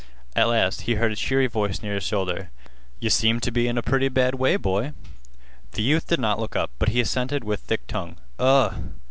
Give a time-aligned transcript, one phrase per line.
[0.35, 2.49] At last he heard a cheery voice near his shoulder:
[2.99, 4.93] "Yeh seem t' be in a pretty bad way, boy?"
[5.73, 8.17] The youth did not look up, but he assented with thick tongue.
[8.39, 8.71] "Uh!"